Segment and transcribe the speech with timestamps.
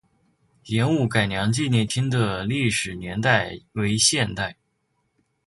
[0.65, 4.57] 盐务改良纪念亭的历史年代为现代。